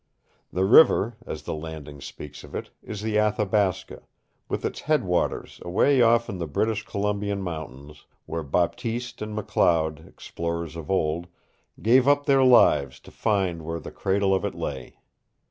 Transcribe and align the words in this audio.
The 0.51 0.65
River, 0.65 1.15
as 1.27 1.43
the 1.43 1.53
Landing 1.53 2.01
speaks 2.01 2.43
of 2.43 2.55
it, 2.55 2.71
is 2.81 3.03
the 3.03 3.19
Athabasca, 3.19 4.01
with 4.49 4.65
its 4.65 4.79
headwaters 4.81 5.59
away 5.63 6.01
off 6.01 6.27
in 6.27 6.39
the 6.39 6.47
British 6.47 6.83
Columbian 6.83 7.43
mountains, 7.43 8.07
where 8.25 8.41
Baptiste 8.41 9.21
and 9.21 9.37
McLeod, 9.37 10.07
explorers 10.07 10.75
of 10.75 10.89
old, 10.89 11.27
gave 11.83 12.07
up 12.07 12.25
their 12.25 12.43
lives 12.43 12.99
to 13.01 13.11
find 13.11 13.61
where 13.61 13.79
the 13.79 13.91
cradle 13.91 14.33
of 14.33 14.43
it 14.43 14.55
lay. 14.55 14.97